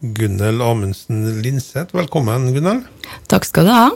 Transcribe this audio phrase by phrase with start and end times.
[0.00, 1.94] Gunnel Amundsen Linseth.
[1.96, 2.82] Velkommen, Gunnel.
[3.30, 3.86] Takk skal du ha.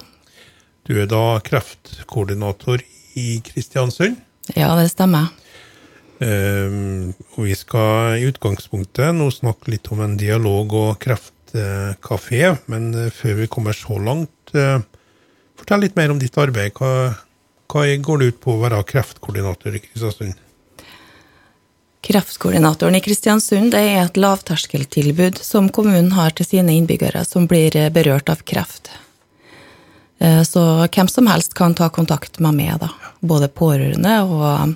[0.88, 2.80] Du er da kreftkoordinator
[3.20, 4.16] i Kristiansund.
[4.56, 5.28] Ja, det stemmer.
[6.20, 12.42] Um, og vi skal i utgangspunktet nå snakke litt om en dialog- og kreftkafé.
[12.72, 14.80] Men uh, før vi kommer så langt, uh,
[15.60, 16.72] fortell litt mer om ditt arbeid.
[16.80, 17.12] Hva,
[17.70, 20.46] hva går det ut på å være kreftkoordinator i Kristiansund?
[22.00, 27.76] Kreftkoordinatoren i Kristiansund det er et lavterskeltilbud som kommunen har til sine innbyggere som blir
[27.92, 28.88] berørt av kreft.
[30.48, 32.88] Så hvem som helst kan ta kontakt med meg, da.
[33.20, 34.74] Både pårørende og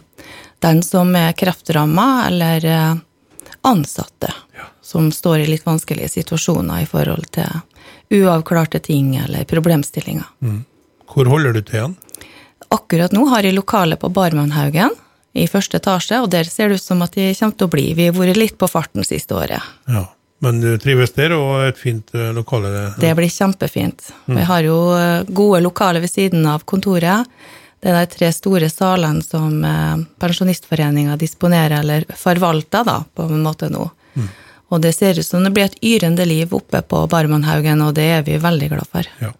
[0.64, 2.69] den som er kreftramma, eller
[3.64, 4.33] ansatte
[4.84, 7.48] som står i litt vanskelige situasjoner i forhold til
[8.12, 10.28] uavklarte ting eller problemstillinger.
[10.45, 10.64] Mm.
[11.14, 11.97] Hvor holder du til igjen?
[12.69, 14.92] Akkurat nå har jeg lokale på Barmannhaugen
[15.34, 17.87] i første etasje, og der ser det ut som at de kommer til å bli.
[17.98, 19.62] Vi har vært litt på farten siste året.
[19.91, 20.06] Ja,
[20.45, 22.70] Men du trives der, og et fint lokale?
[22.70, 22.88] Ja.
[23.01, 24.11] Det blir kjempefint.
[24.27, 24.39] Mm.
[24.39, 24.78] Vi har jo
[25.28, 27.31] gode lokaler ved siden av kontoret.
[27.81, 29.56] Det er de tre store salene som
[30.20, 33.89] Pensjonistforeninga disponerer, eller forvalter, da, på en måte nå.
[34.14, 34.28] Mm.
[34.75, 38.06] Og det ser ut som det blir et yrende liv oppe på Barmanhaugen, og det
[38.19, 39.11] er vi veldig glad for.
[39.20, 39.33] Ja.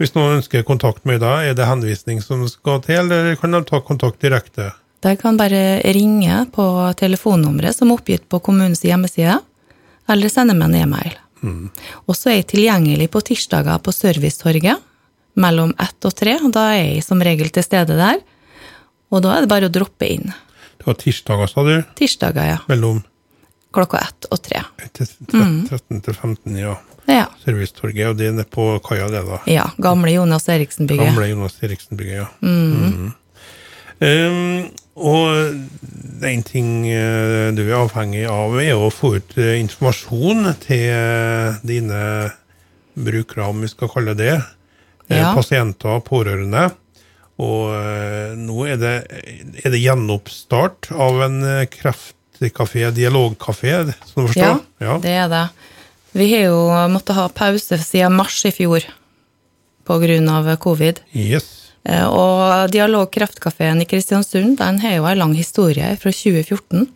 [0.00, 3.60] Hvis noen ønsker kontakt med deg, er det henvisning som skal til, eller kan de
[3.68, 4.72] ta kontakt direkte?
[5.04, 6.64] De kan bare ringe på
[6.96, 9.36] telefonnummeret som er oppgitt på kommunens hjemmeside,
[10.08, 11.16] eller sende meg en e-mail.
[11.44, 11.66] Mm.
[12.08, 14.80] Og så er jeg tilgjengelig på tirsdager på Servicetorget
[15.36, 16.38] mellom ett og tre.
[16.54, 18.22] Da er jeg som regel til stede der,
[19.12, 20.32] og da er det bare å droppe inn.
[20.78, 21.74] Det var tirsdager, sa du?
[21.98, 22.62] Tirsdager, ja.
[22.70, 23.02] Mellom?
[23.74, 24.62] Klokka ett og tre.
[24.94, 26.78] 13 til 15, ja.
[27.10, 27.26] Ja.
[27.44, 29.42] Servicetorget, og det er nede på kaia, det, da?
[29.50, 29.66] Ja.
[29.82, 31.12] Gamle Jonas Eriksen-bygget.
[31.12, 32.28] Gamle Jonas Eriksen-bygget, ja.
[32.40, 32.94] Mm.
[32.94, 33.12] Mm.
[34.04, 42.02] Um, og en ting du er avhengig av, er å få ut informasjon til dine
[42.94, 44.36] brukere, om vi skal kalle det
[45.10, 45.34] Ja.
[45.36, 46.70] Pasienter og pårørende.
[47.42, 48.94] Og nå er det,
[49.60, 53.74] er det gjenoppstart av en kreftkafé, dialogkafé,
[54.06, 54.62] som du forstår?
[54.80, 55.42] Ja, det er det.
[56.14, 56.60] Vi har jo
[56.94, 58.86] måttet ha pause siden mars i fjor
[59.90, 61.02] av covid.
[61.12, 61.63] Yes.
[61.84, 66.86] Og Dialog Kreftkafeen i Kristiansund den har jo en lang historie fra 2014.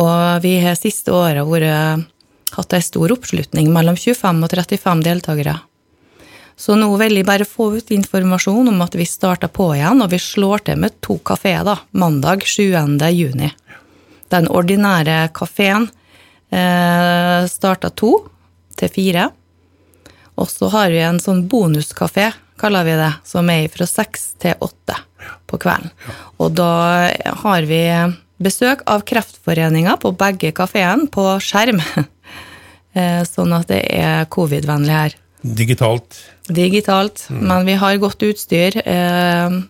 [0.00, 2.06] Og vi har siste året vært,
[2.56, 5.58] hatt en stor oppslutning, mellom 25 og 35 deltakere.
[6.60, 10.10] Så nå vil jeg bare få ut informasjon om at vi starter på igjen, og
[10.12, 12.74] vi slår til med to kafeer da, mandag 7.
[13.16, 13.48] juni.
[14.30, 15.88] Den ordinære kafeen
[16.52, 18.12] eh, starta to
[18.76, 19.30] til fire.
[20.36, 22.28] Og så har vi en sånn bonuskafé,
[22.60, 24.96] kaller vi det, som er fra seks til åtte
[25.50, 25.92] på kvelden.
[26.40, 26.72] Og da
[27.42, 27.82] har vi
[28.40, 31.82] besøk av Kreftforeninga på begge kafeene på skjerm.
[33.34, 35.16] Sånn at det er covid-vennlig her.
[35.40, 36.16] Digitalt.
[36.50, 37.44] Digitalt, mm.
[37.48, 38.74] men vi har godt utstyr,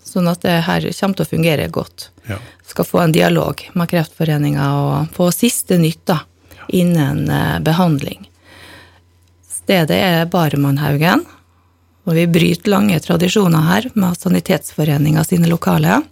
[0.03, 2.09] sånn at det her kommer til å fungere godt.
[2.27, 2.39] Ja.
[2.67, 6.17] Skal få en dialog med Kreftforeninga og få siste nytt da,
[6.75, 7.29] innen
[7.63, 8.25] behandling.
[9.47, 11.23] Stedet er Barmannhaugen,
[12.11, 16.03] og vi bryter lange tradisjoner her med Sanitetsforeninga sine lokaler.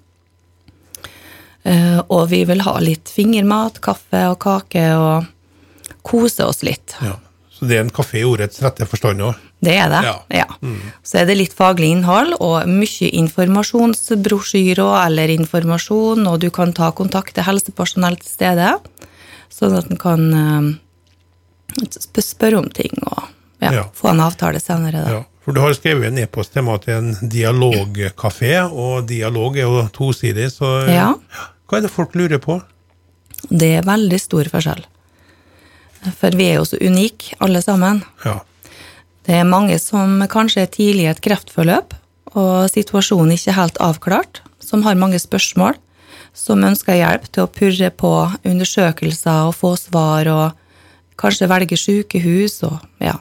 [2.09, 5.27] Og vi vil ha litt fingermat, kaffe og kake, og
[6.07, 6.95] kose oss litt.
[7.05, 7.17] Ja.
[7.53, 9.35] Så det er en kafé i ordets rette forstand òg?
[9.61, 10.15] Det er det, Ja.
[10.31, 10.47] ja.
[11.03, 16.93] Så er det litt faglig innhold og mye informasjonsbrosjyrer eller informasjon, og du kan ta
[16.95, 18.77] kontakt til helsepersonell til stede,
[19.51, 21.91] sånn at en kan eh,
[22.23, 23.25] spørre om ting og
[23.61, 23.85] ja, Ja.
[23.93, 25.03] få en avtale senere.
[25.03, 25.25] Da.
[25.49, 29.87] For du har skrevet en e-post til meg til en dialogkafé, og dialog er jo
[29.97, 31.15] tosidig, så Ja.
[31.67, 32.63] hva er det folk lurer på?
[33.49, 34.85] Det er veldig stor forskjell.
[36.21, 38.05] For vi er jo så unike, alle sammen.
[38.27, 38.41] Ja.
[39.25, 41.95] Det er mange som kanskje er tidlig i et kreftforløp,
[42.35, 45.77] og situasjonen ikke helt avklart, som har mange spørsmål,
[46.35, 50.53] som ønsker hjelp til å purre på undersøkelser og få svar, og
[51.17, 53.17] kanskje velge sykehus, og ja.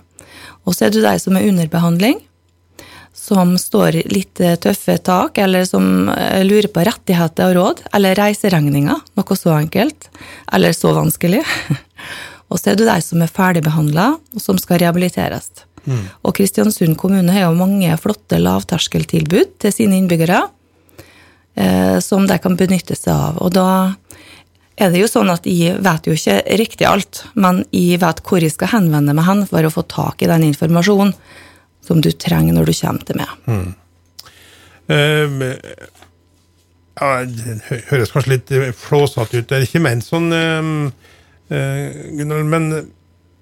[0.68, 2.20] Og så er det de som er under behandling,
[3.18, 8.20] som står litt eh, tøffe tak, eller som eh, lurer på rettigheter og råd, eller
[8.20, 10.10] reiseregninger, noe så enkelt,
[10.54, 11.42] eller så vanskelig.
[12.52, 15.50] Og så er det de som er ferdigbehandla, og som skal rehabiliteres.
[16.24, 20.42] Og Kristiansund kommune har jo mange flotte lavterskeltilbud til sine innbyggere,
[21.56, 23.40] eh, som de kan benytte seg av.
[23.44, 23.68] Og da
[24.78, 28.44] er det jo sånn at jeg vet jo ikke riktig alt, men jeg vet hvor
[28.44, 31.16] jeg skal henvende meg hen for å få tak i den informasjonen
[31.88, 33.32] som du trenger når du kommer til meg.
[34.88, 35.42] Um,
[36.98, 39.48] ja, det høres kanskje litt eh, flåsete ut.
[39.50, 40.72] Det er ikke ment sånn, um,
[41.50, 42.70] eh, Gunnar, men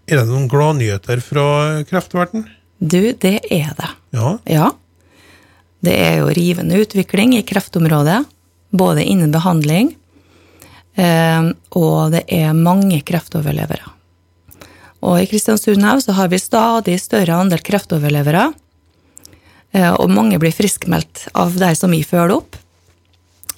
[0.05, 2.43] Er det noen gladnyheter fra kreftverden?
[2.77, 3.87] Du, det er det.
[4.13, 4.35] Ja.
[4.45, 4.67] Ja.
[5.81, 8.19] Det er jo rivende utvikling i kreftområdet,
[8.69, 10.04] både innen behandling, eh,
[10.95, 13.95] og det er mange kreftoverlevere.
[15.05, 18.47] Og i Kristiansund så har vi stadig større andel kreftoverlevere,
[19.71, 22.57] eh, og mange blir friskmeldt av de som vi følger opp,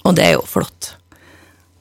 [0.04, 0.94] og det er jo flott.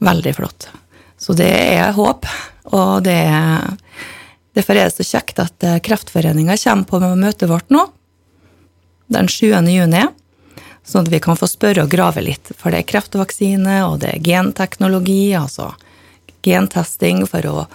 [0.04, 0.69] Veldig flott.
[1.18, 2.27] Så det er håp,
[2.74, 3.75] og det er
[4.57, 7.83] Derfor er det så kjekt at eh, Kreftforeninga kommer på møtet vårt nå,
[9.13, 9.51] den 7.
[9.69, 10.01] juni,
[10.88, 12.51] sånn at vi kan få spørre og grave litt.
[12.57, 15.66] For det er kreftvaksine, og det er genteknologi, altså
[16.45, 17.66] gentesting for å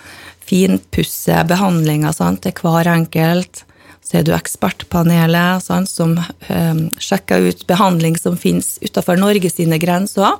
[0.43, 3.65] finpusse behandlinga til hver enkelt.
[4.03, 9.79] Så er du ekspertpanelet sant, som um, sjekker ut behandling som finnes utenfor Norge sine
[9.83, 10.33] grenser,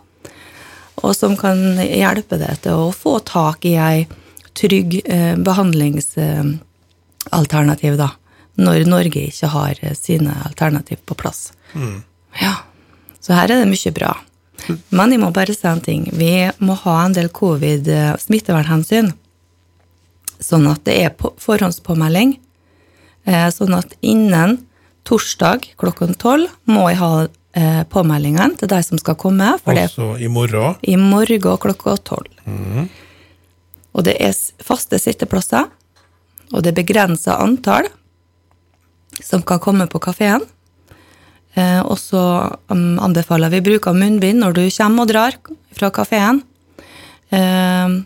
[1.03, 4.07] og som kan hjelpe deg til å få tak i ei
[4.59, 8.11] trygg eh, behandlingsalternativ, da.
[8.61, 11.55] Når Norge ikke har eh, sine alternativ på plass.
[12.41, 12.55] Ja.
[13.21, 14.13] Så her er det mye bra.
[14.91, 16.07] Men jeg må bare si en ting.
[16.15, 19.13] Vi må ha en del covid-smittevernhensyn.
[20.43, 22.37] Sånn at det er forhåndspåmelding.
[23.27, 24.59] Eh, Sånn at innen
[25.07, 29.59] torsdag klokken tolv må jeg ha påmeldingene påmeldingen til de som skal komme.
[29.61, 30.77] For det Altså i morgen.
[30.83, 32.31] i morgen klokka tolv.
[33.93, 34.33] Og det er
[34.65, 35.67] faste sitteplasser,
[36.53, 37.89] og det er begrensa antall
[39.21, 40.41] som kan komme på kafeen.
[41.55, 42.21] Eh, og så
[42.73, 45.37] um, anbefaler vi bruk av munnbind når du kommer og drar
[45.77, 46.41] fra kafeen.
[47.33, 47.99] Eh,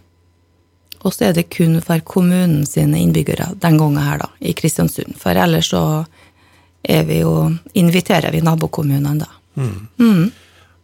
[1.06, 5.14] og så er det kun for kommunen sine innbyggere den gangen her, da, i Kristiansund.
[5.20, 5.82] For ellers så
[6.86, 9.30] er vi jo, inviterer vi nabokommunene, da.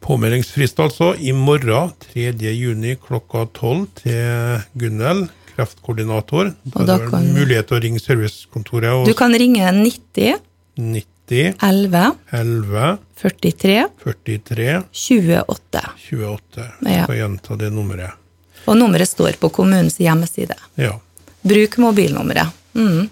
[0.03, 2.33] Påmeldingsfrist altså i morgen 3.
[2.55, 6.53] juni klokka 12 til Gunnel, kreftkoordinator.
[6.65, 10.39] Da da er det kan- mulighet til å ringe servicekontoret og Du kan ringe 90
[10.79, 15.81] 90 11 11 43 43 28.
[16.11, 16.67] 28.
[16.81, 18.19] Jeg skal gjenta det nummeret.
[18.67, 20.57] Og nummeret står på kommunens hjemmeside.
[20.79, 20.97] Ja.
[21.43, 22.53] Bruk mobilnummeret.
[22.75, 23.09] Mm.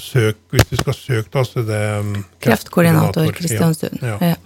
[0.00, 4.00] Søk, hvis du skal søke, da, så er det um, Kreftkoordinator Kristiansund.
[4.00, 4.16] Ja.
[4.20, 4.32] Ja.
[4.32, 4.36] Ja.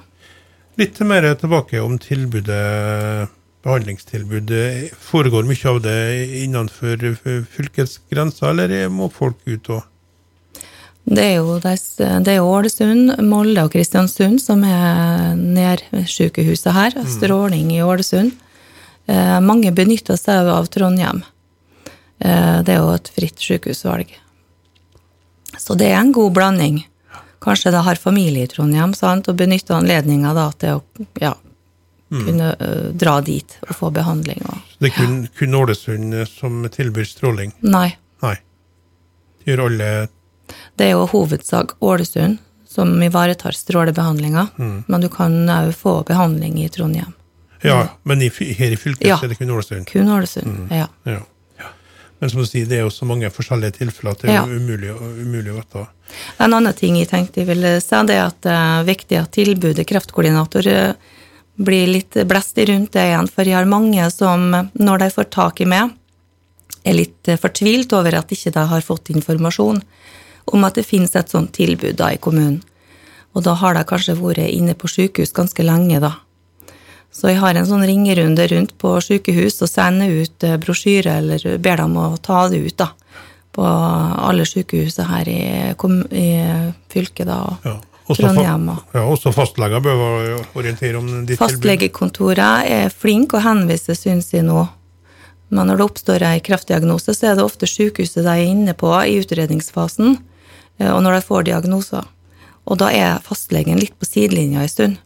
[0.78, 3.30] Litt mer tilbake om tilbudet,
[3.62, 4.90] behandlingstilbudet.
[4.98, 5.98] Foregår mye av det
[6.42, 7.04] innenfor
[7.54, 9.84] fylkets grenser, eller må folk ut og
[11.04, 16.96] Det er jo, det er Ålesund, Molde og Kristiansund som er nærsykehuset her.
[17.12, 18.32] Stråling i Ålesund.
[19.06, 21.20] Eh, mange benytter seg av Trondheim.
[22.24, 24.14] Eh, det er jo et fritt sykehusvalg.
[25.60, 26.80] Så det er en god blanding.
[27.44, 29.28] Kanskje de har familie i Trondheim sant?
[29.28, 31.34] og benytter anledninga til å ja,
[32.08, 34.40] kunne uh, dra dit og få behandling.
[34.48, 34.72] Og.
[34.80, 37.52] Det er kun, kun Ålesund som tilbyr stråling?
[37.60, 37.90] Nei,
[38.24, 38.36] Nei.
[39.42, 39.88] Det gjør alle
[40.76, 42.38] Det er jo hovedsak Ålesund
[42.68, 44.48] som ivaretar strålebehandlinga,
[44.86, 47.12] men du kan òg få behandling i Trondheim.
[47.62, 49.18] Ja, men i, her i fylket Ja.
[49.22, 49.86] er det kun Ålesund?
[49.88, 50.88] Kun Ålesund, ja.
[51.06, 51.20] Ja.
[51.60, 51.68] ja.
[52.18, 54.42] Men som du sier, det er jo så mange forskjellige tilfeller at det er Ja.
[54.44, 55.86] umulig, umulig å vite.
[56.38, 59.32] En annen ting jeg tenkte jeg ville si, det er at det er viktig at
[59.32, 60.94] tilbudet kreftkoordinator eh,
[61.56, 65.60] blir litt blest rundt det igjen, for jeg har mange som, når de får tak
[65.60, 65.94] i meg,
[66.84, 69.80] er litt eh, fortvilt over at ikke de har fått informasjon
[70.44, 72.60] om at det finnes et sånt tilbud da i kommunen.
[73.34, 76.12] Og da har de kanskje vært inne på sykehus ganske lenge, da.
[77.14, 81.58] Så jeg har en sånn ringerunde rundt på sykehus og sender ut eh, brosjyre, eller
[81.62, 82.90] ber dem å ta det ut, da.
[83.54, 85.42] På alle sykehusene her i,
[86.18, 86.28] i
[86.90, 87.42] fylket, da.
[87.42, 87.80] og Ja.
[88.04, 90.02] Også, Trondheim og ja, også fastleger bør
[90.58, 91.40] orientere om ditt tilbud.
[91.40, 94.66] Fastlegekontoret er flink å henvise, syns jeg nå.
[95.48, 98.90] Men når det oppstår ei kreftdiagnose, så er det ofte sykehuset de er inne på
[99.00, 100.33] i utredningsfasen, eh,
[100.80, 102.06] og når de får diagnoser.
[102.64, 105.00] Og da er fastlegen litt på sidelinja en stund.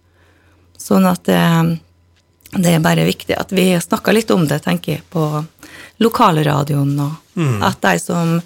[0.78, 1.40] Sånn at det,
[2.54, 5.24] det er bare viktig at vi snakker litt om det, tenker jeg, på
[5.98, 8.38] lokalradioen, og at de som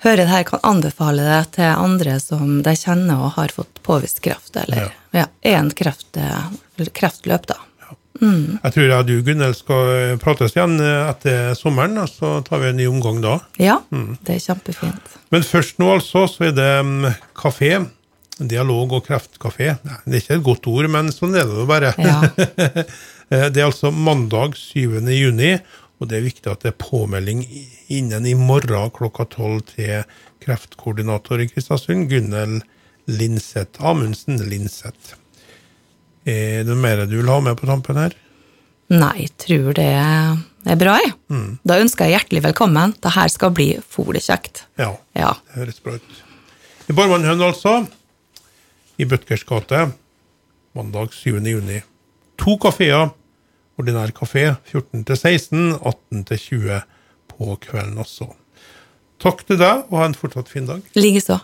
[0.00, 4.22] hører det her, kan anbefale det til andre som de kjenner og har fått påvist
[4.24, 5.26] kreft, eller ja.
[5.42, 6.16] er en kreft,
[6.96, 7.58] kreftløp, da.
[8.20, 12.70] Jeg tror jeg og du, Gunnel, skal prates igjen etter sommeren, og så tar vi
[12.70, 13.38] en ny omgang da.
[13.60, 15.16] Ja, det er kjempefint.
[15.32, 17.08] Men først nå altså, så er det mm,
[17.38, 17.78] kafé.
[18.40, 19.74] Dialog og kreftkafé.
[19.84, 21.94] Nei, Det er ikke et godt ord, men sånn er det jo bare.
[22.00, 22.20] Ja.
[23.30, 24.96] Eh, det er altså mandag 7.
[25.14, 25.52] juni,
[26.02, 27.44] og det er viktig at det er påmelding
[27.86, 30.02] innen i morgen klokka tolv til
[30.42, 32.56] kreftkoordinator i Kristiansund, Gunnel
[33.06, 33.78] Linseth.
[33.86, 35.14] Amundsen Linseth.
[36.28, 38.14] Er det mer du vil ha med på tampen her?
[38.90, 41.12] Nei, jeg tror det er bra, jeg.
[41.64, 42.92] Da ønsker jeg hjertelig velkommen.
[43.00, 44.64] Det her skal bli fole kjekt.
[44.78, 45.32] Ja, Ja.
[45.54, 46.18] det høres bra ut.
[46.90, 47.86] I Barmannhøen, altså.
[48.98, 49.92] I Bødkers gate.
[50.74, 51.38] Mandag 7.
[51.46, 51.80] juni.
[52.38, 53.10] To kafeer.
[53.78, 56.82] Ordinær kafé 14 til 16, 18 til 20
[57.30, 58.28] på kvelden også.
[59.20, 60.82] Takk til deg, og ha en fortsatt fin dag.
[60.96, 61.40] Likeså.